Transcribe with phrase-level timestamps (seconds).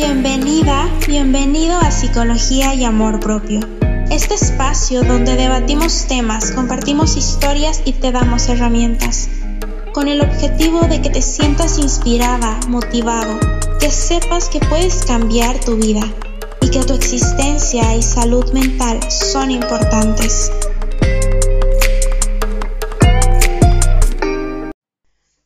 [0.00, 3.58] Bienvenida, bienvenido a Psicología y Amor Propio.
[4.12, 9.28] Este espacio donde debatimos temas, compartimos historias y te damos herramientas.
[9.92, 13.40] Con el objetivo de que te sientas inspirada, motivado,
[13.80, 16.02] que sepas que puedes cambiar tu vida
[16.60, 20.52] y que tu existencia y salud mental son importantes.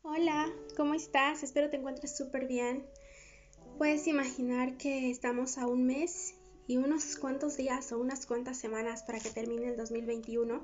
[0.02, 1.42] Hola, ¿cómo estás?
[1.42, 2.84] Espero te encuentres súper bien.
[3.82, 6.36] Puedes imaginar que estamos a un mes
[6.68, 10.62] y unos cuantos días o unas cuantas semanas para que termine el 2021.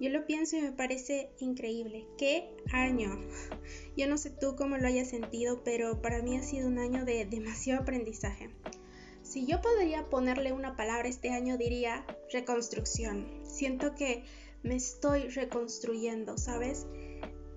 [0.00, 2.06] Yo lo pienso y me parece increíble.
[2.16, 3.18] ¡Qué año!
[3.96, 7.04] Yo no sé tú cómo lo hayas sentido, pero para mí ha sido un año
[7.04, 8.50] de demasiado aprendizaje.
[9.24, 13.26] Si yo podría ponerle una palabra este año diría reconstrucción.
[13.42, 14.22] Siento que
[14.62, 16.86] me estoy reconstruyendo, ¿sabes?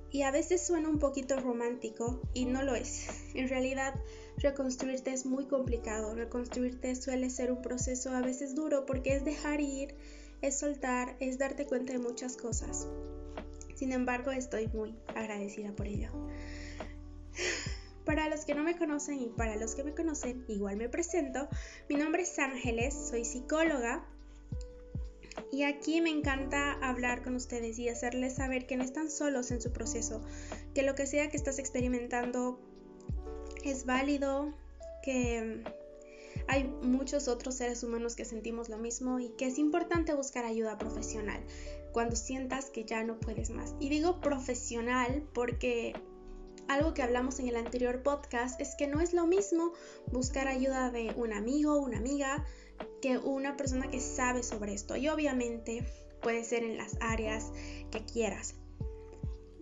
[0.09, 3.07] Y a veces suena un poquito romántico y no lo es.
[3.35, 3.93] En realidad
[4.37, 6.15] reconstruirte es muy complicado.
[6.15, 9.95] Reconstruirte suele ser un proceso a veces duro porque es dejar ir,
[10.41, 12.87] es soltar, es darte cuenta de muchas cosas.
[13.75, 16.09] Sin embargo, estoy muy agradecida por ello.
[18.05, 21.49] Para los que no me conocen y para los que me conocen, igual me presento.
[21.89, 24.05] Mi nombre es Ángeles, soy psicóloga
[25.51, 29.61] y aquí me encanta hablar con ustedes y hacerles saber que no están solos en
[29.61, 30.21] su proceso,
[30.73, 32.59] que lo que sea que estás experimentando
[33.71, 34.53] es válido,
[35.03, 35.63] que
[36.47, 40.77] hay muchos otros seres humanos que sentimos lo mismo y que es importante buscar ayuda
[40.77, 41.41] profesional
[41.91, 43.75] cuando sientas que ya no puedes más.
[43.79, 45.93] Y digo profesional porque
[46.67, 49.71] algo que hablamos en el anterior podcast es que no es lo mismo
[50.11, 52.45] buscar ayuda de un amigo, una amiga,
[53.01, 54.95] que una persona que sabe sobre esto.
[54.95, 55.85] Y obviamente
[56.21, 57.51] puede ser en las áreas
[57.91, 58.55] que quieras.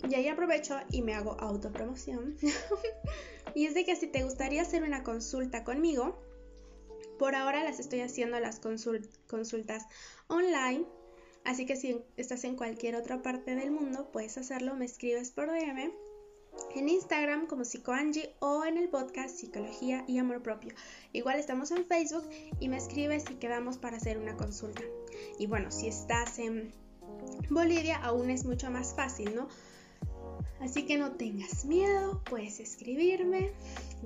[0.10, 2.36] Y ahí aprovecho y me hago autopromoción.
[3.56, 6.18] y es de que si te gustaría hacer una consulta conmigo,
[7.18, 9.86] por ahora las estoy haciendo las consultas
[10.28, 10.86] online.
[11.46, 15.48] Así que si estás en cualquier otra parte del mundo, puedes hacerlo, me escribes por
[15.48, 15.92] DM
[16.76, 20.74] en Instagram como PsicoAngie o en el podcast Psicología y Amor Propio.
[21.12, 22.28] Igual estamos en Facebook
[22.60, 24.82] y me escribes si quedamos para hacer una consulta.
[25.38, 26.72] Y bueno, si estás en
[27.50, 29.48] Bolivia aún es mucho más fácil, ¿no?
[30.60, 33.52] Así que no tengas miedo, puedes escribirme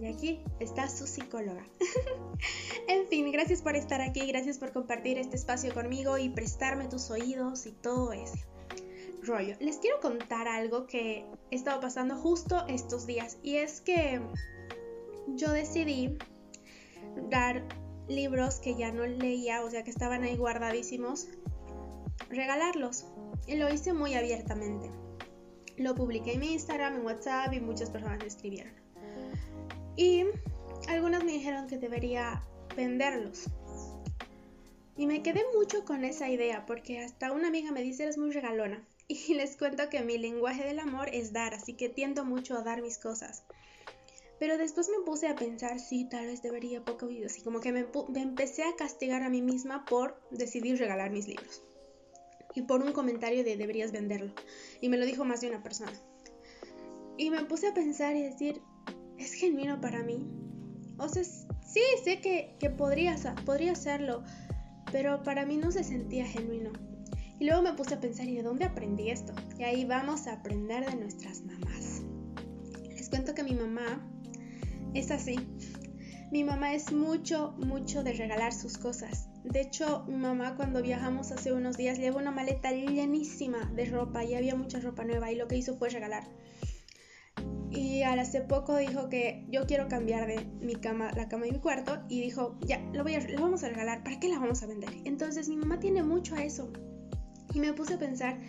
[0.01, 1.65] y aquí está su psicóloga.
[2.87, 7.11] en fin, gracias por estar aquí, gracias por compartir este espacio conmigo y prestarme tus
[7.11, 8.37] oídos y todo eso
[9.27, 9.55] rollo.
[9.59, 14.21] Les quiero contar algo que he estado pasando justo estos días y es que
[15.35, 16.17] yo decidí
[17.29, 17.63] dar
[18.07, 21.27] libros que ya no leía, o sea que estaban ahí guardadísimos,
[22.29, 23.05] regalarlos.
[23.45, 24.89] Y lo hice muy abiertamente.
[25.77, 28.73] Lo publiqué en mi Instagram, en WhatsApp y muchas personas me escribieron.
[29.95, 30.25] Y
[30.87, 32.43] algunas me dijeron que debería
[32.75, 33.45] venderlos.
[34.97, 38.31] Y me quedé mucho con esa idea porque hasta una amiga me dice eres muy
[38.31, 38.85] regalona.
[39.07, 42.63] Y les cuento que mi lenguaje del amor es dar, así que tiendo mucho a
[42.63, 43.43] dar mis cosas.
[44.39, 47.27] Pero después me puse a pensar, sí, tal vez debería poco video.
[47.27, 51.63] Así como que me, empecé a castigar a mí misma por decidir regalar mis libros.
[52.57, 54.33] Y por un comentario de deberías venderlo.
[54.81, 55.93] Y me lo dijo más de una persona.
[57.15, 58.63] Y me puse a pensar y decir,
[59.19, 60.25] es genuino para mí.
[60.97, 63.15] O sea, sí, sé que, que podría,
[63.45, 64.23] podría hacerlo,
[64.91, 66.71] pero para mí no se sentía genuino.
[67.39, 69.33] Y luego me puse a pensar, ¿y de dónde aprendí esto?
[69.59, 72.01] Y ahí vamos a aprender de nuestras mamás.
[72.89, 74.03] Les cuento que mi mamá
[74.95, 75.35] es así.
[76.31, 79.29] Mi mamá es mucho, mucho de regalar sus cosas.
[79.51, 84.25] De hecho, mi mamá cuando viajamos hace unos días llevó una maleta llenísima de ropa
[84.25, 86.27] y había mucha ropa nueva y lo que hizo fue regalar.
[87.71, 91.59] Y hace poco dijo que yo quiero cambiar de mi cama, la cama de mi
[91.59, 94.89] cuarto y dijo, ya, lo, voy vamos a regalar, ¿para qué la vamos a vender?
[95.05, 96.69] Entonces mi mamá tiene mucho a eso.
[97.53, 98.41] Y me puse a pensar,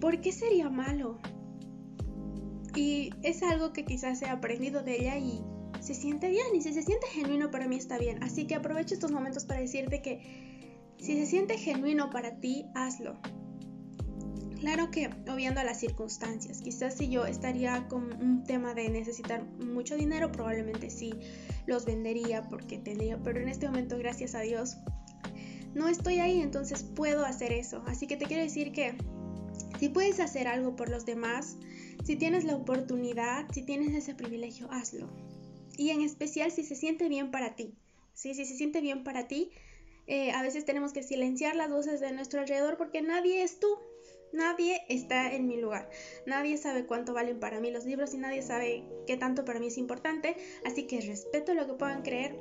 [0.00, 1.20] ¿por qué sería malo?
[2.74, 5.44] Y es algo que quizás he aprendido de ella y
[5.84, 6.46] se siente bien.
[6.54, 8.22] Y si se siente genuino para mí está bien.
[8.22, 10.20] Así que aprovecho estos momentos para decirte que
[10.98, 13.20] si se siente genuino para ti, hazlo.
[14.58, 19.44] Claro que obviando a las circunstancias, quizás si yo estaría con un tema de necesitar
[19.58, 21.12] mucho dinero, probablemente sí
[21.66, 24.78] los vendería porque tendría, pero en este momento, gracias a Dios,
[25.74, 27.82] no estoy ahí, entonces puedo hacer eso.
[27.86, 28.96] Así que te quiero decir que
[29.78, 31.58] si puedes hacer algo por los demás,
[32.02, 35.10] si tienes la oportunidad, si tienes ese privilegio, hazlo.
[35.76, 37.74] Y en especial si se siente bien para ti.
[38.12, 38.34] ¿sí?
[38.34, 39.50] Si se siente bien para ti,
[40.06, 43.78] eh, a veces tenemos que silenciar las voces de nuestro alrededor porque nadie es tú.
[44.32, 45.88] Nadie está en mi lugar.
[46.26, 49.68] Nadie sabe cuánto valen para mí los libros y nadie sabe qué tanto para mí
[49.68, 50.36] es importante.
[50.64, 52.36] Así que respeto lo que puedan creer,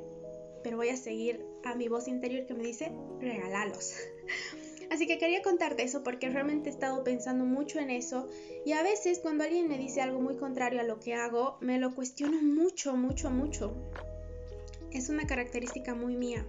[0.64, 3.94] pero voy a seguir a mi voz interior que me dice, regálalos.
[4.94, 8.30] Así que quería contarte eso porque realmente he estado pensando mucho en eso
[8.64, 11.80] y a veces cuando alguien me dice algo muy contrario a lo que hago, me
[11.80, 13.74] lo cuestiono mucho, mucho, mucho.
[14.92, 16.46] Es una característica muy mía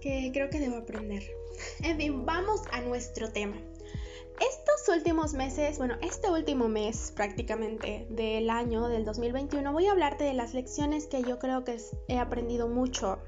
[0.00, 1.24] que creo que debo aprender.
[1.82, 3.56] En fin, vamos a nuestro tema.
[4.40, 10.22] Estos últimos meses, bueno, este último mes prácticamente del año del 2021, voy a hablarte
[10.22, 11.76] de las lecciones que yo creo que
[12.06, 13.18] he aprendido mucho.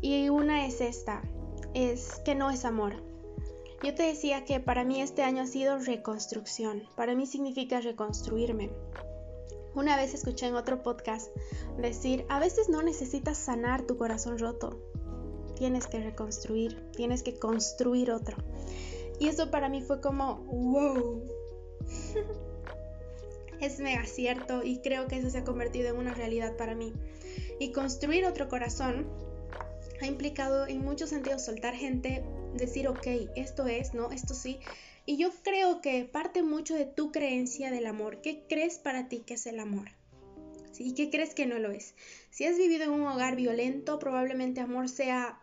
[0.00, 1.22] Y una es esta,
[1.74, 2.94] es que no es amor.
[3.82, 6.82] Yo te decía que para mí este año ha sido reconstrucción.
[6.96, 8.70] Para mí significa reconstruirme.
[9.74, 11.30] Una vez escuché en otro podcast
[11.78, 14.80] decir, a veces no necesitas sanar tu corazón roto.
[15.56, 18.36] Tienes que reconstruir, tienes que construir otro.
[19.18, 21.22] Y eso para mí fue como, wow.
[23.60, 26.92] es mega cierto y creo que eso se ha convertido en una realidad para mí.
[27.58, 29.06] Y construir otro corazón
[30.00, 32.24] ha implicado en muchos sentidos soltar gente,
[32.54, 33.06] decir, ok,
[33.36, 34.58] esto es, no, esto sí.
[35.06, 38.20] Y yo creo que parte mucho de tu creencia del amor.
[38.20, 39.88] ¿Qué crees para ti que es el amor?
[40.72, 40.88] ¿Sí?
[40.88, 41.94] ¿Y qué crees que no lo es?
[42.30, 45.40] Si has vivido en un hogar violento, probablemente amor sea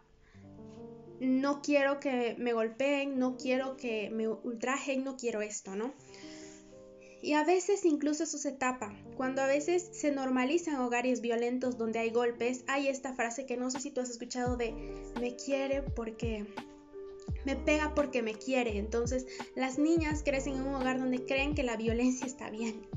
[1.19, 5.94] no quiero que me golpeen, no quiero que me ultrajen, no quiero esto, ¿no?
[7.22, 8.94] Y a veces incluso eso se tapa.
[9.16, 13.72] Cuando a veces se normalizan hogares violentos donde hay golpes, hay esta frase que no
[13.72, 14.74] sé si tú has escuchado de
[15.19, 16.46] me quiere porque
[17.46, 18.78] me pega porque me quiere.
[18.78, 19.25] Entonces
[19.56, 22.88] las niñas crecen en un hogar donde creen que la violencia está bien.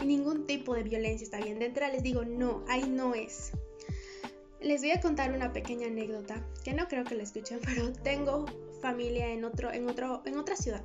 [0.00, 1.58] Y ningún tipo de violencia está bien.
[1.58, 3.52] De entrada les digo, no, ahí no es.
[4.60, 8.46] Les voy a contar una pequeña anécdota que no creo que la escuchen, pero tengo
[8.84, 10.84] familia en otro en otro en otra ciudad.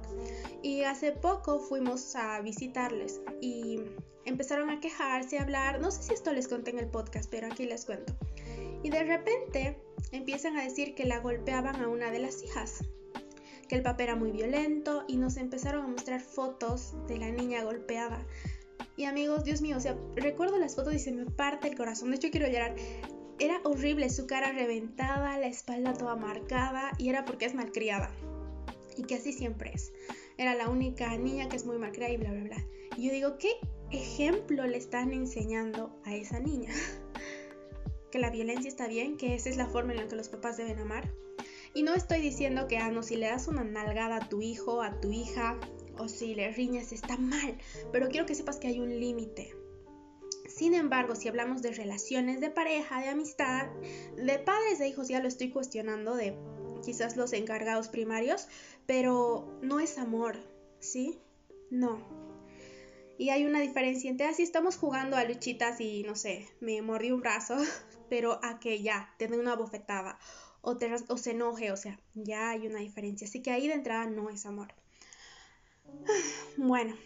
[0.63, 3.81] Y hace poco fuimos a visitarles y
[4.23, 7.47] empezaron a quejarse, a hablar, no sé si esto les conté en el podcast, pero
[7.47, 8.13] aquí les cuento.
[8.83, 9.81] Y de repente
[10.13, 12.85] empiezan a decir que la golpeaban a una de las hijas,
[13.67, 17.65] que el papá era muy violento y nos empezaron a mostrar fotos de la niña
[17.65, 18.25] golpeada.
[18.95, 22.11] Y amigos, Dios mío, o sea, recuerdo las fotos y se me parte el corazón.
[22.11, 22.75] De hecho, quiero llorar.
[23.39, 28.11] Era horrible, su cara reventada, la espalda toda marcada y era porque es malcriada.
[28.97, 29.93] Y que así siempre es.
[30.37, 32.65] Era la única niña que es muy malcriada y bla, bla, bla.
[32.97, 33.51] Y yo digo, ¿qué
[33.91, 36.73] ejemplo le están enseñando a esa niña?
[38.11, 40.57] que la violencia está bien, que esa es la forma en la que los papás
[40.57, 41.09] deben amar.
[41.73, 44.81] Y no estoy diciendo que, ah, no, si le das una nalgada a tu hijo,
[44.81, 45.57] a tu hija,
[45.97, 47.57] o si le riñas, está mal.
[47.93, 49.55] Pero quiero que sepas que hay un límite.
[50.59, 53.67] Sin embargo, si hablamos de relaciones de pareja, de amistad,
[54.17, 56.35] de padres de hijos, ya lo estoy cuestionando, de
[56.83, 58.49] quizás los encargados primarios,
[58.85, 60.37] pero no es amor,
[60.81, 61.17] ¿sí?
[61.71, 62.05] No.
[63.17, 67.11] Y hay una diferencia entre así estamos jugando a luchitas y no sé, me mordí
[67.11, 67.55] un brazo,
[68.09, 70.19] pero a que ya te dé una bofetada
[70.59, 73.25] o, te, o se enoje, o sea, ya hay una diferencia.
[73.29, 74.73] Así que ahí de entrada no es amor.
[76.57, 76.97] Bueno,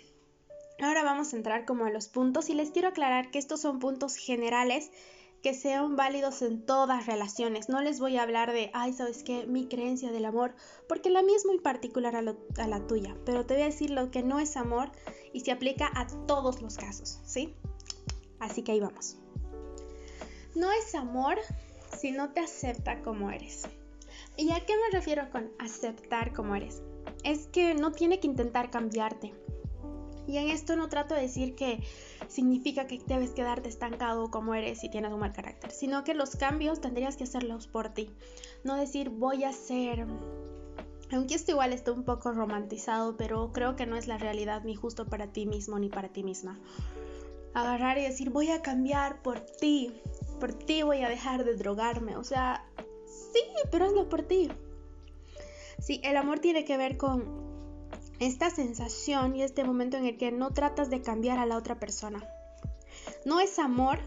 [0.81, 3.79] Ahora vamos a entrar como a los puntos y les quiero aclarar que estos son
[3.79, 4.91] puntos generales
[5.43, 7.67] que sean válidos en todas relaciones.
[7.67, 9.45] No les voy a hablar de, ay, ¿sabes qué?
[9.45, 10.55] Mi creencia del amor,
[10.87, 14.09] porque la mía es muy particular a, la tuya, pero te voy a decir lo
[14.09, 14.91] que no es amor
[15.33, 17.53] y se aplica a todos los casos, ¿sí?
[18.39, 19.17] Así que ahí vamos.
[20.55, 21.37] No es amor
[21.97, 23.67] si no te acepta como eres.
[24.37, 26.81] ¿Y a qué me refiero con aceptar como eres?
[27.25, 29.33] Es que no tiene que intentar cambiarte
[30.27, 31.79] y en esto no trato de decir que
[32.27, 36.35] significa que debes quedarte estancado como eres si tienes un mal carácter, sino que los
[36.35, 38.09] cambios tendrías que hacerlos por ti.
[38.63, 40.05] No decir voy a ser...
[41.11, 44.75] Aunque esto igual está un poco romantizado, pero creo que no es la realidad ni
[44.75, 46.59] justo para ti mismo ni para ti misma.
[47.53, 49.93] Agarrar y decir voy a cambiar por ti,
[50.39, 52.17] por ti voy a dejar de drogarme.
[52.17, 52.65] O sea,
[53.05, 54.49] sí, pero hazlo por ti.
[55.79, 57.42] Sí, el amor tiene que ver con
[58.25, 61.79] esta sensación y este momento en el que no tratas de cambiar a la otra
[61.79, 62.27] persona.
[63.25, 63.99] No es amor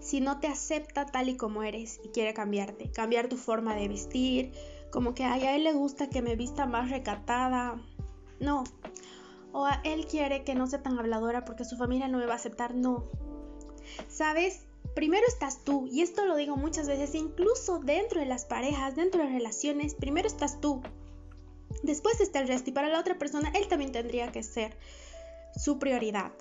[0.00, 3.88] si no te acepta tal y como eres y quiere cambiarte, cambiar tu forma de
[3.88, 4.52] vestir,
[4.90, 7.80] como que a él le gusta que me vista más recatada.
[8.40, 8.64] No.
[9.52, 12.32] O a él quiere que no sea tan habladora porque su familia no me va
[12.32, 12.74] a aceptar.
[12.74, 13.04] No.
[14.08, 14.66] ¿Sabes?
[14.94, 19.22] Primero estás tú, y esto lo digo muchas veces, incluso dentro de las parejas, dentro
[19.22, 20.82] de relaciones, primero estás tú.
[21.82, 24.76] Después está el resto y para la otra persona él también tendría que ser
[25.56, 26.32] su prioridad.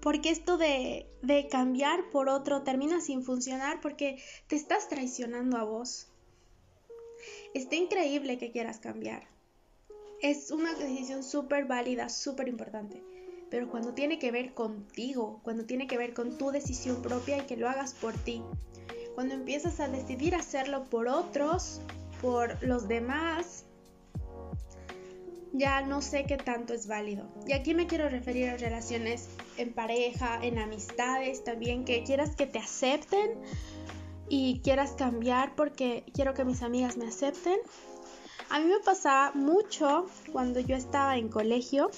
[0.00, 5.64] Porque esto de, de cambiar por otro termina sin funcionar porque te estás traicionando a
[5.64, 6.08] vos.
[7.54, 9.26] Está increíble que quieras cambiar.
[10.20, 13.02] es una decisión súper válida, súper importante.
[13.50, 17.42] Pero cuando tiene que ver contigo, cuando tiene que ver con tu decisión propia y
[17.42, 18.42] que lo hagas por ti,
[19.14, 21.80] cuando empiezas a decidir hacerlo por otros,
[22.20, 23.64] por los demás,
[25.54, 27.28] ya no sé qué tanto es válido.
[27.46, 32.46] Y aquí me quiero referir a relaciones en pareja, en amistades también, que quieras que
[32.46, 33.38] te acepten
[34.28, 37.58] y quieras cambiar porque quiero que mis amigas me acepten.
[38.50, 41.90] A mí me pasaba mucho cuando yo estaba en colegio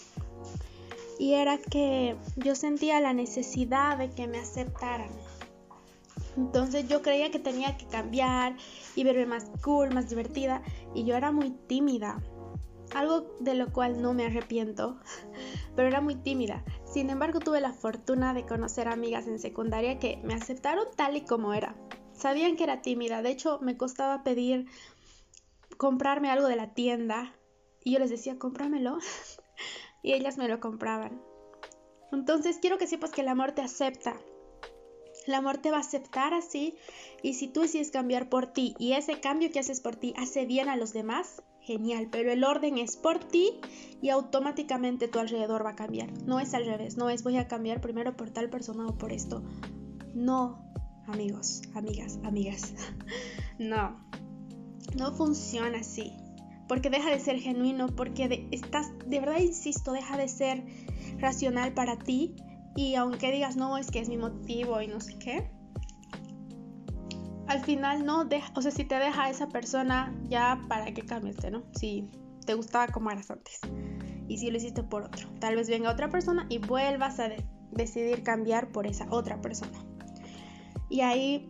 [1.18, 5.10] y era que yo sentía la necesidad de que me aceptaran.
[6.36, 8.54] Entonces yo creía que tenía que cambiar
[8.94, 10.62] y verme más cool, más divertida
[10.94, 12.22] y yo era muy tímida
[12.94, 14.98] algo de lo cual no me arrepiento,
[15.76, 16.64] pero era muy tímida.
[16.84, 21.22] Sin embargo, tuve la fortuna de conocer amigas en secundaria que me aceptaron tal y
[21.22, 21.76] como era.
[22.12, 24.66] Sabían que era tímida, de hecho me costaba pedir
[25.76, 27.34] comprarme algo de la tienda
[27.84, 28.98] y yo les decía, cómpramelo
[30.02, 31.20] y ellas me lo compraban.
[32.12, 34.16] Entonces quiero que sepas que el amor te acepta.
[35.26, 36.76] El amor te va a aceptar así
[37.22, 40.46] y si tú decides cambiar por ti y ese cambio que haces por ti hace
[40.46, 43.60] bien a los demás, genial, pero el orden es por ti
[44.00, 46.10] y automáticamente tu alrededor va a cambiar.
[46.22, 49.12] No es al revés, no es voy a cambiar primero por tal persona o por
[49.12, 49.42] esto.
[50.14, 50.64] No,
[51.08, 52.72] amigos, amigas, amigas.
[53.58, 54.00] no,
[54.96, 56.12] no funciona así.
[56.68, 60.64] Porque deja de ser genuino, porque estás, de verdad insisto, deja de ser
[61.18, 62.36] racional para ti.
[62.76, 65.50] Y aunque digas, no, es que es mi motivo y no sé qué,
[67.48, 71.50] al final no deja, o sea, si te deja esa persona, ya para qué cambiaste,
[71.50, 71.62] ¿no?
[71.74, 72.08] Si
[72.44, 73.60] te gustaba como eras antes
[74.28, 75.28] y si lo hiciste por otro.
[75.40, 77.30] Tal vez venga otra persona y vuelvas a
[77.72, 79.78] decidir cambiar por esa otra persona.
[80.88, 81.48] Y ahí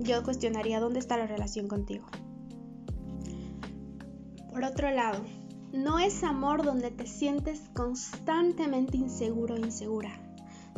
[0.00, 2.06] yo cuestionaría dónde está la relación contigo.
[4.50, 5.22] Por otro lado,
[5.72, 10.25] no es amor donde te sientes constantemente inseguro o insegura.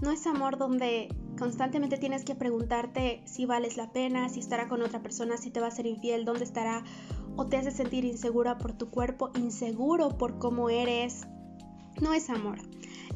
[0.01, 4.83] No es amor donde constantemente tienes que preguntarte si vales la pena, si estará con
[4.83, 6.85] otra persona, si te va a ser infiel, dónde estará,
[7.37, 11.27] o te hace sentir insegura por tu cuerpo, inseguro por cómo eres.
[12.01, 12.59] No es amor.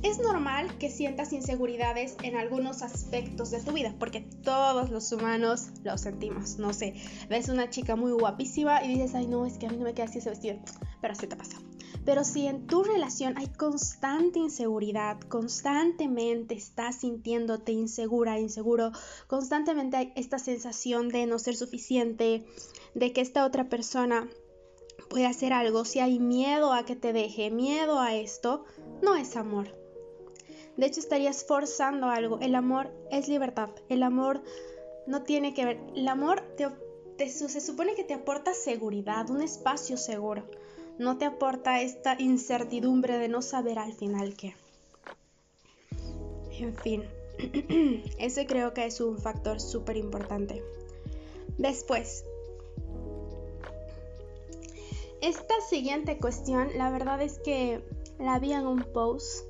[0.03, 5.69] Es normal que sientas inseguridades en algunos aspectos de tu vida, porque todos los humanos
[5.85, 6.59] lo sentimos.
[6.59, 6.95] No sé,
[7.29, 9.95] ves una chica muy guapísima y dices, ay no, es que a mí no me
[9.95, 10.57] queda así ese vestido,
[11.01, 11.59] pero así te pasa.
[12.05, 18.91] Pero si en tu relación hay constante inseguridad, constantemente estás sintiéndote insegura, inseguro,
[19.29, 22.45] constantemente hay esta sensación de no ser suficiente,
[22.95, 24.29] de que esta otra persona
[25.09, 28.65] puede hacer algo, si hay miedo a que te deje, miedo a esto,
[29.01, 29.69] no es amor.
[30.77, 32.39] De hecho, estarías forzando algo.
[32.41, 33.69] El amor es libertad.
[33.91, 34.43] El amor
[35.07, 35.81] no tiene que ver.
[35.95, 36.43] El amor
[37.19, 40.45] se supone que te aporta seguridad, un espacio seguro
[41.03, 44.55] no te aporta esta incertidumbre de no saber al final qué.
[46.59, 47.05] En fin,
[48.19, 50.63] ese creo que es un factor súper importante.
[51.59, 52.25] Después,
[55.21, 57.83] esta siguiente cuestión, la verdad es que
[58.19, 59.45] la vi en un post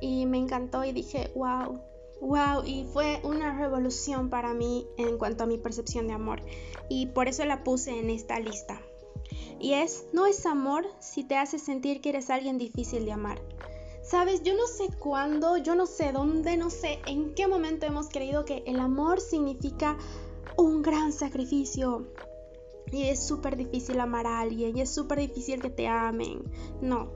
[0.00, 1.80] y me encantó y dije, wow,
[2.20, 6.42] wow, y fue una revolución para mí en cuanto a mi percepción de amor
[6.88, 8.80] y por eso la puse en esta lista.
[9.62, 13.40] Y es, no es amor si te hace sentir que eres alguien difícil de amar.
[14.02, 18.08] Sabes, yo no sé cuándo, yo no sé dónde, no sé en qué momento hemos
[18.08, 19.96] creído que el amor significa
[20.56, 22.08] un gran sacrificio.
[22.90, 26.42] Y es súper difícil amar a alguien, y es súper difícil que te amen.
[26.80, 27.12] No.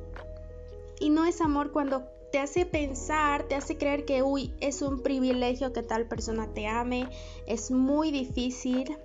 [1.00, 5.02] Y no es amor cuando te hace pensar, te hace creer que, uy, es un
[5.02, 7.08] privilegio que tal persona te ame.
[7.48, 8.96] Es muy difícil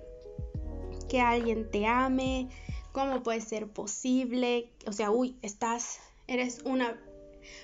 [1.08, 2.48] que alguien te ame.
[2.92, 4.70] ¿Cómo puede ser posible?
[4.86, 6.98] O sea, uy, estás, eres una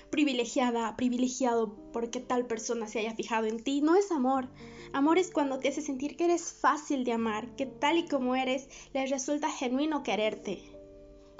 [0.09, 3.81] privilegiada, privilegiado porque tal persona se haya fijado en ti.
[3.81, 4.47] No es amor.
[4.91, 8.35] Amor es cuando te hace sentir que eres fácil de amar, que tal y como
[8.35, 10.63] eres, les resulta genuino quererte.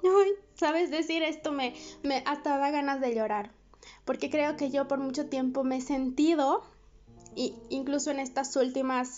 [0.03, 3.51] Ay, sabes decir esto me, me hasta da ganas de llorar.
[4.05, 6.63] Porque creo que yo por mucho tiempo me he sentido,
[7.35, 9.17] y incluso en estas últimas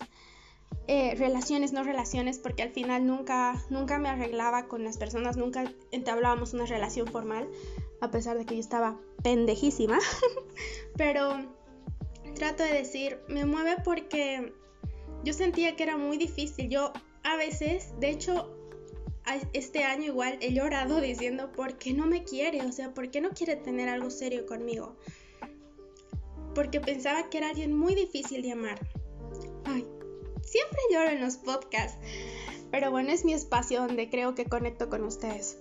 [0.87, 5.63] eh, relaciones, no relaciones, porque al final nunca, nunca me arreglaba con las personas, nunca
[5.91, 7.47] entablábamos una relación formal,
[8.01, 9.99] a pesar de que yo estaba pendejísima.
[10.97, 11.45] Pero
[12.35, 14.53] trato de decir, me mueve porque
[15.23, 16.69] yo sentía que era muy difícil.
[16.69, 16.91] Yo
[17.23, 18.51] a veces, de hecho,
[19.53, 22.61] este año igual he llorado diciendo, ¿por qué no me quiere?
[22.63, 24.95] O sea, ¿por qué no quiere tener algo serio conmigo?
[26.53, 28.79] Porque pensaba que era alguien muy difícil de amar.
[29.63, 29.87] Ay,
[30.51, 31.97] Siempre lloro en los podcasts,
[32.71, 35.57] pero bueno, es mi espacio donde creo que conecto con ustedes.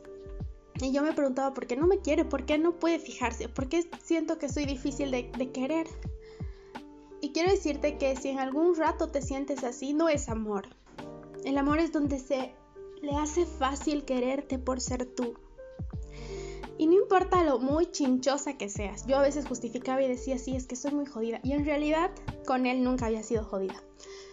[0.81, 3.69] Y yo me preguntaba por qué no me quiere, por qué no puede fijarse, por
[3.69, 5.87] qué siento que soy difícil de, querer.
[7.21, 10.67] Y quiero decirte que si en algún rato te sientes así, no es amor.
[11.45, 12.53] El amor es donde se
[13.01, 15.35] le hace fácil quererte por ser tú.
[16.79, 19.07] Y no importa lo muy chinchosa que seas.
[19.07, 21.39] Yo a veces justificaba y decía, sí, es que soy muy jodida.
[21.45, 22.11] Y en realidad
[22.45, 23.81] con él nunca había sido jodida.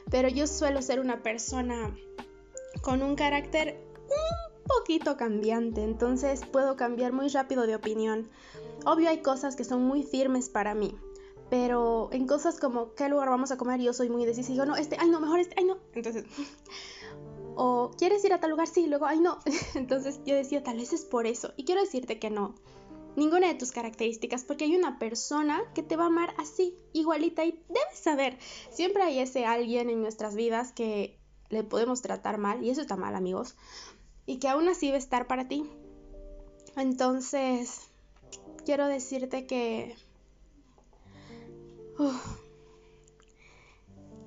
[0.09, 1.95] Pero yo suelo ser una persona
[2.81, 5.83] con un carácter un poquito cambiante.
[5.83, 8.29] Entonces puedo cambiar muy rápido de opinión.
[8.85, 10.97] Obvio hay cosas que son muy firmes para mí.
[11.49, 14.65] Pero en cosas como qué lugar vamos a comer, yo soy muy decisiva.
[14.65, 15.77] No, este, ay no, mejor este, ay no.
[15.93, 16.25] Entonces,
[17.55, 19.39] o quieres ir a tal lugar, sí, luego, ay no.
[19.75, 21.53] Entonces yo decía, tal vez es por eso.
[21.55, 22.55] Y quiero decirte que no.
[23.17, 27.43] Ninguna de tus características, porque hay una persona que te va a amar así, igualita,
[27.43, 28.37] y debes saber,
[28.69, 31.17] siempre hay ese alguien en nuestras vidas que
[31.49, 33.55] le podemos tratar mal, y eso está mal, amigos,
[34.27, 35.65] y que aún así va a estar para ti.
[36.75, 37.89] Entonces,
[38.65, 39.95] quiero decirte que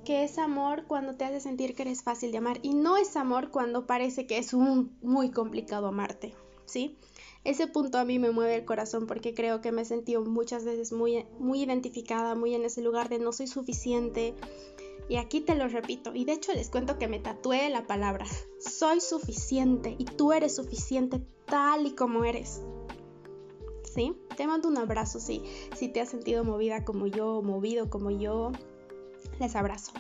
[0.04, 3.14] que es amor cuando te hace sentir que eres fácil de amar y no es
[3.16, 6.35] amor cuando parece que es muy complicado amarte,
[6.66, 6.99] ¿sí?
[7.42, 10.64] Ese punto a mí me mueve el corazón porque creo que me he sentido muchas
[10.64, 14.35] veces muy, muy identificada, muy en ese lugar de no soy suficiente.
[15.09, 18.26] Y aquí te lo repito, y de hecho les cuento que me tatué la palabra,
[18.61, 22.62] soy suficiente y tú eres suficiente tal y como eres.
[23.82, 24.14] ¿Sí?
[24.37, 25.42] Te mando un abrazo, sí.
[25.75, 28.52] Si te has sentido movida como yo, movido como yo,
[29.40, 29.92] les abrazo.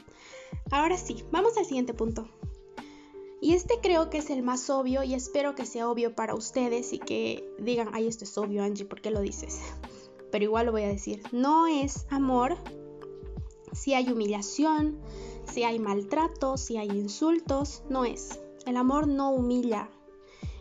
[0.70, 2.28] Ahora sí, vamos al siguiente punto.
[3.40, 6.92] Y este creo que es el más obvio y espero que sea obvio para ustedes
[6.92, 9.60] y que digan, ay, esto es obvio, Angie, ¿por qué lo dices?
[10.30, 11.22] Pero igual lo voy a decir.
[11.32, 12.56] No es amor
[13.72, 14.98] si hay humillación,
[15.50, 18.38] si hay maltrato, si hay insultos, no es.
[18.66, 19.88] El amor no humilla.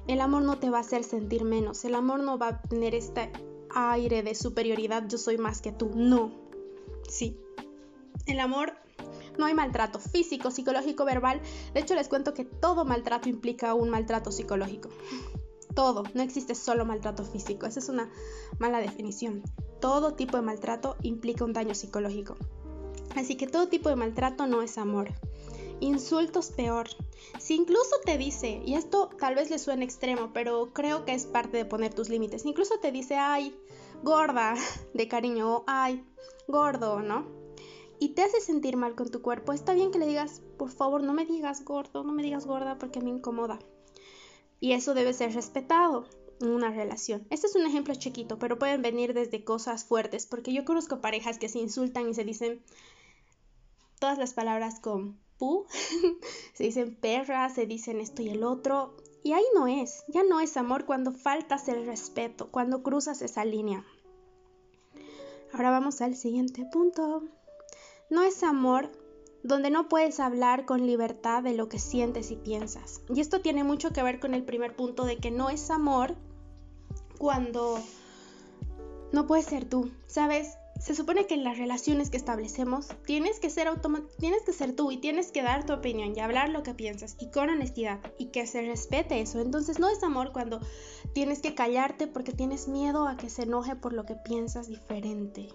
[0.07, 1.83] El amor no te va a hacer sentir menos.
[1.85, 3.31] El amor no va a tener este
[3.75, 5.91] aire de superioridad, yo soy más que tú.
[5.93, 6.31] No.
[7.07, 7.37] Sí,
[8.25, 8.73] el amor
[9.39, 11.41] no hay maltrato físico, psicológico, verbal.
[11.73, 14.89] De hecho, les cuento que todo maltrato implica un maltrato psicológico.
[15.73, 17.65] Todo, no existe solo maltrato físico.
[17.65, 18.11] Esa es una
[18.59, 19.43] mala definición.
[19.79, 22.35] Todo tipo de maltrato implica un daño psicológico.
[23.15, 25.13] Así que todo tipo de maltrato no es amor.
[25.79, 26.89] Insultos peor.
[27.39, 31.25] Si incluso te dice, y esto tal vez le suene extremo, pero creo que es
[31.25, 33.57] parte de poner tus límites, incluso te dice, ay,
[34.03, 34.55] gorda,
[34.93, 36.03] de cariño, o ay,
[36.47, 37.38] gordo, ¿no?
[37.99, 41.03] Y te hace sentir mal con tu cuerpo, está bien que le digas, por favor,
[41.03, 43.59] no me digas gordo, no me digas gorda porque me incomoda.
[44.59, 46.05] Y eso debe ser respetado
[46.39, 47.27] en una relación.
[47.29, 51.37] Este es un ejemplo chiquito, pero pueden venir desde cosas fuertes, porque yo conozco parejas
[51.37, 52.63] que se insultan y se dicen
[53.99, 55.65] todas las palabras con pu,
[56.53, 60.39] se dicen perra, se dicen esto y el otro, y ahí no es, ya no
[60.39, 63.85] es amor cuando faltas el respeto, cuando cruzas esa línea.
[65.51, 67.23] Ahora vamos al siguiente punto
[68.09, 68.91] no es amor
[69.43, 73.01] donde no puedes hablar con libertad de lo que sientes y piensas.
[73.09, 76.15] Y esto tiene mucho que ver con el primer punto de que no es amor
[77.17, 77.79] cuando
[79.11, 80.55] no puedes ser tú, ¿sabes?
[80.79, 83.67] Se supone que en las relaciones que establecemos tienes que ser
[84.17, 87.17] tienes que ser tú y tienes que dar tu opinión y hablar lo que piensas
[87.19, 89.41] y con honestidad y que se respete eso.
[89.41, 90.61] Entonces no es amor cuando
[91.13, 95.49] tienes que callarte porque tienes miedo a que se enoje por lo que piensas diferente.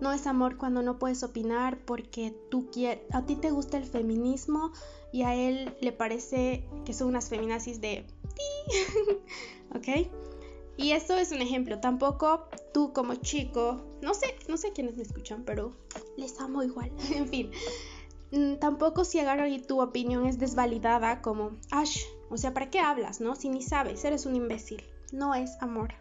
[0.00, 3.84] No es amor cuando no puedes opinar porque tú quieres, a ti te gusta el
[3.84, 4.72] feminismo
[5.12, 8.06] y a él le parece que son unas feminazis de
[9.74, 10.08] ¿ok?
[10.76, 11.78] Y esto es un ejemplo.
[11.80, 15.76] Tampoco tú como chico, no sé, no sé quiénes me escuchan, pero
[16.16, 16.90] les amo igual.
[17.14, 17.50] en fin,
[18.32, 21.98] mm, tampoco si agarro y tu opinión es desvalidada como, Ash,
[22.30, 23.36] o sea, ¿para qué hablas, no?
[23.36, 24.82] Si ni sabes, eres un imbécil.
[25.12, 25.94] No es amor.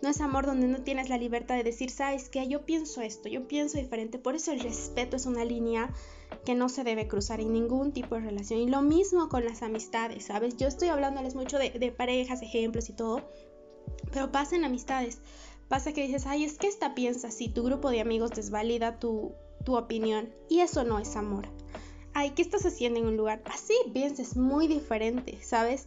[0.00, 3.28] No es amor donde no tienes la libertad de decir, sabes que yo pienso esto,
[3.28, 4.18] yo pienso diferente.
[4.18, 5.90] Por eso el respeto es una línea
[6.44, 8.60] que no se debe cruzar en ningún tipo de relación.
[8.60, 10.56] Y lo mismo con las amistades, ¿sabes?
[10.56, 13.22] Yo estoy hablándoles mucho de, parejas, ejemplos y todo,
[14.12, 15.18] pero pasa en amistades.
[15.68, 19.32] Pasa que dices, ay, es que esta piensa si tu grupo de amigos desvalida tu,
[19.64, 20.30] tu opinión.
[20.48, 21.48] Y eso no es amor.
[22.14, 23.42] Ay, ¿qué estás haciendo en un lugar?
[23.46, 25.86] Así piensas muy diferente, ¿sabes?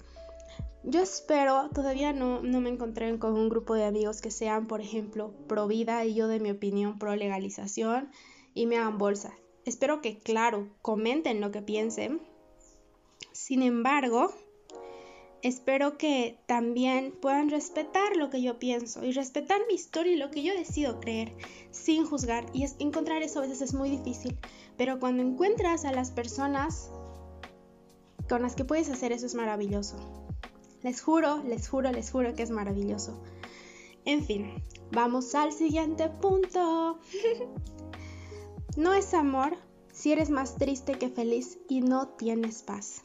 [0.88, 4.82] Yo espero, todavía no, no me encontré con un grupo de amigos que sean, por
[4.82, 8.12] ejemplo, pro vida y yo de mi opinión pro legalización
[8.54, 9.34] y me hagan bolsa.
[9.65, 12.21] Espero que, claro, comenten lo que piensen.
[13.32, 14.32] Sin embargo,
[15.41, 20.30] espero que también puedan respetar lo que yo pienso y respetar mi historia y lo
[20.30, 21.34] que yo decido creer
[21.71, 22.45] sin juzgar.
[22.54, 24.38] Y es, encontrar eso a veces es muy difícil,
[24.78, 26.91] pero cuando encuentras a las personas
[28.30, 30.25] con las que puedes hacer eso es maravilloso.
[30.86, 33.19] Les juro, les juro, les juro que es maravilloso.
[34.06, 37.00] En fin, vamos al siguiente punto.
[38.78, 39.58] no es amor
[39.91, 43.02] si eres más triste que feliz y no tienes paz.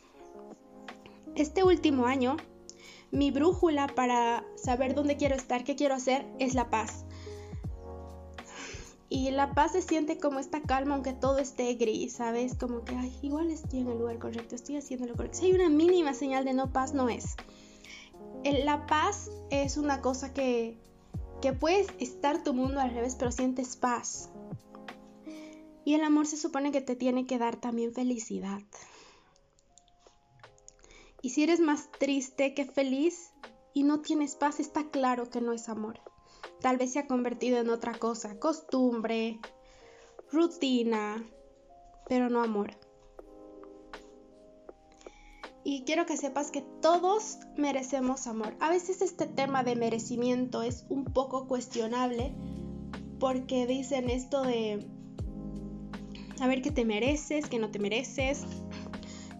[1.36, 2.36] Este último año,
[3.12, 7.06] mi brújula para saber dónde quiero estar, qué quiero hacer, es la paz.
[9.08, 12.56] Y la paz se siente como esta calma aunque todo esté gris, ¿sabes?
[12.56, 15.38] Como que, ay, igual estoy en el lugar correcto, estoy haciendo lo correcto.
[15.38, 17.36] Si hay una mínima señal de no paz, no es.
[18.44, 20.78] La paz es una cosa que,
[21.42, 24.30] que puedes estar tu mundo al revés, pero sientes paz.
[25.84, 28.62] Y el amor se supone que te tiene que dar también felicidad.
[31.22, 33.32] Y si eres más triste que feliz
[33.74, 36.00] y no tienes paz, está claro que no es amor
[36.60, 39.40] tal vez se ha convertido en otra cosa, costumbre,
[40.30, 41.24] rutina,
[42.08, 42.76] pero no amor.
[45.64, 48.56] Y quiero que sepas que todos merecemos amor.
[48.60, 52.34] A veces este tema de merecimiento es un poco cuestionable
[53.18, 54.86] porque dicen esto de
[56.40, 58.42] a ver qué te mereces, qué no te mereces.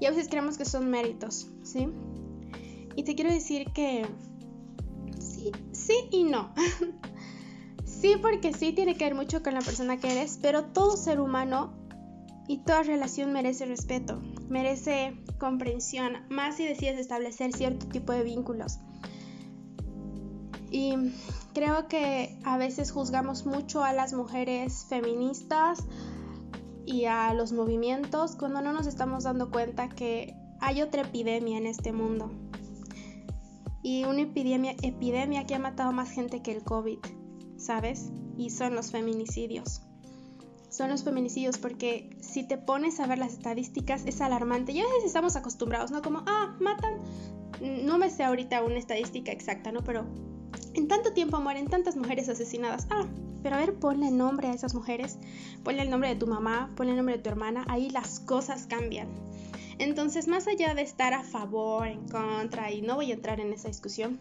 [0.01, 1.89] Y a veces creemos que son méritos, ¿sí?
[2.97, 4.07] Y te quiero decir que
[5.19, 6.53] sí, sí y no.
[8.01, 11.21] Sí, porque sí tiene que ver mucho con la persona que eres, pero todo ser
[11.21, 11.75] humano
[12.49, 18.79] y toda relación merece respeto, merece comprensión, más si decides establecer cierto tipo de vínculos.
[20.71, 20.95] Y
[21.53, 25.85] creo que a veces juzgamos mucho a las mujeres feministas
[26.87, 31.67] y a los movimientos cuando no nos estamos dando cuenta que hay otra epidemia en
[31.67, 32.31] este mundo.
[33.83, 36.99] Y una epidemia, epidemia que ha matado más gente que el COVID.
[37.61, 38.11] ¿sabes?
[38.37, 39.83] Y son los feminicidios.
[40.71, 44.73] Son los feminicidios porque si te pones a ver las estadísticas es alarmante.
[44.73, 46.01] Y a veces estamos acostumbrados, ¿no?
[46.01, 47.01] Como, ah, matan,
[47.61, 49.83] no me sé ahorita una estadística exacta, ¿no?
[49.83, 50.07] Pero
[50.75, 52.87] en tanto tiempo mueren tantas mujeres asesinadas.
[52.91, 53.05] Ah,
[53.43, 55.19] pero a ver, ponle nombre a esas mujeres,
[55.65, 58.67] ponle el nombre de tu mamá, ponle el nombre de tu hermana, ahí las cosas
[58.67, 59.09] cambian.
[59.79, 63.53] Entonces, más allá de estar a favor, en contra, y no voy a entrar en
[63.53, 64.21] esa discusión,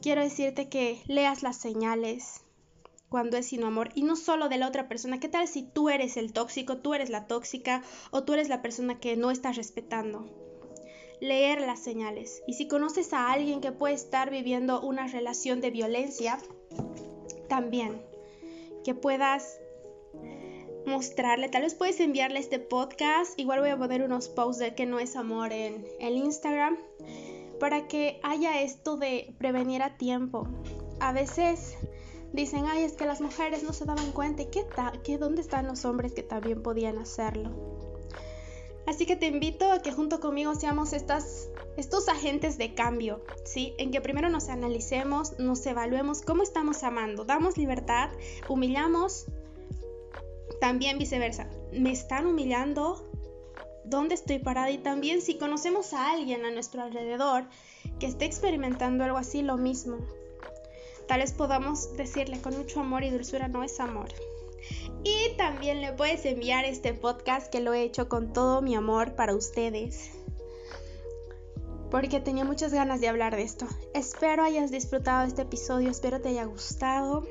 [0.00, 2.43] quiero decirte que leas las señales
[3.14, 5.20] cuando es sin amor y no solo de la otra persona.
[5.20, 8.60] ¿Qué tal si tú eres el tóxico, tú eres la tóxica o tú eres la
[8.60, 10.26] persona que no estás respetando?
[11.20, 12.42] Leer las señales.
[12.48, 16.40] Y si conoces a alguien que puede estar viviendo una relación de violencia,
[17.48, 18.02] también
[18.82, 19.60] que puedas
[20.84, 24.86] mostrarle, tal vez puedes enviarle este podcast, igual voy a poner unos posts de que
[24.86, 26.76] no es amor en el Instagram
[27.60, 30.48] para que haya esto de prevenir a tiempo.
[30.98, 31.76] A veces
[32.34, 34.42] dicen, ay, es que las mujeres no se daban cuenta.
[34.42, 34.66] ¿Y qué?
[35.02, 37.50] ¿Qué, ¿Dónde están los hombres que también podían hacerlo?
[38.86, 43.74] Así que te invito a que junto conmigo seamos estas, estos agentes de cambio, ¿sí?
[43.78, 48.10] En que primero nos analicemos, nos evaluemos cómo estamos amando, damos libertad,
[48.46, 49.24] humillamos,
[50.60, 51.48] también viceversa.
[51.72, 53.08] ¿Me están humillando?
[53.84, 57.44] dónde estoy parada y también si conocemos a alguien a nuestro alrededor
[58.00, 59.98] que esté experimentando algo así, lo mismo.
[61.08, 64.08] Tal vez podamos decirle con mucho amor y dulzura, no es amor.
[65.04, 69.14] Y también le puedes enviar este podcast que lo he hecho con todo mi amor
[69.14, 70.10] para ustedes.
[71.90, 73.66] Porque tenía muchas ganas de hablar de esto.
[73.92, 77.24] Espero hayas disfrutado este episodio, espero te haya gustado.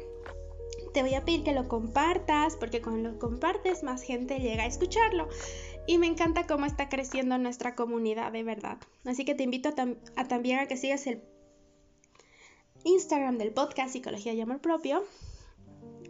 [0.93, 4.67] Te voy a pedir que lo compartas porque cuando lo compartes más gente llega a
[4.67, 5.27] escucharlo.
[5.87, 8.77] Y me encanta cómo está creciendo nuestra comunidad, de verdad.
[9.03, 9.69] Así que te invito
[10.15, 11.21] a, también a que sigas el
[12.83, 15.03] Instagram del podcast Psicología y Amor Propio,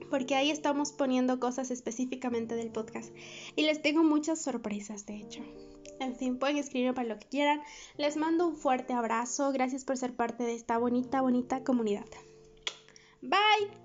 [0.10, 3.14] porque ahí estamos poniendo cosas específicamente del podcast.
[3.56, 5.42] Y les tengo muchas sorpresas, de hecho.
[6.00, 7.62] En fin, pueden escribirme para lo que quieran.
[7.98, 9.52] Les mando un fuerte abrazo.
[9.52, 12.06] Gracias por ser parte de esta bonita, bonita comunidad.
[13.22, 13.83] Bye.